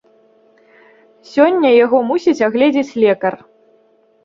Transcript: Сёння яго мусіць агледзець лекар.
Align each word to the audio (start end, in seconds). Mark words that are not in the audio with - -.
Сёння 1.33 1.69
яго 1.85 1.97
мусіць 2.09 2.37
агледзець 2.49 2.97
лекар. 3.07 3.33